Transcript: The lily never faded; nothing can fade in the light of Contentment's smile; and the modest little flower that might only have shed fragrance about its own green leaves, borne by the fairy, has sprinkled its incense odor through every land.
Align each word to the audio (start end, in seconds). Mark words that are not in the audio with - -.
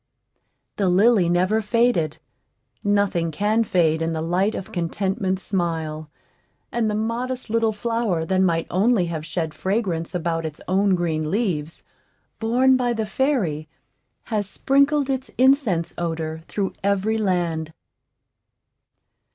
The 0.77 0.89
lily 0.89 1.29
never 1.29 1.61
faded; 1.61 2.17
nothing 2.83 3.29
can 3.29 3.63
fade 3.63 4.01
in 4.01 4.13
the 4.13 4.21
light 4.23 4.55
of 4.55 4.71
Contentment's 4.71 5.43
smile; 5.43 6.09
and 6.71 6.89
the 6.89 6.95
modest 6.95 7.51
little 7.51 7.71
flower 7.71 8.25
that 8.25 8.41
might 8.41 8.65
only 8.71 9.05
have 9.13 9.23
shed 9.23 9.53
fragrance 9.53 10.15
about 10.15 10.43
its 10.43 10.59
own 10.67 10.95
green 10.95 11.29
leaves, 11.29 11.83
borne 12.39 12.75
by 12.77 12.93
the 12.93 13.05
fairy, 13.05 13.69
has 14.23 14.49
sprinkled 14.49 15.07
its 15.07 15.29
incense 15.37 15.93
odor 15.99 16.41
through 16.47 16.73
every 16.83 17.19
land. 17.19 17.71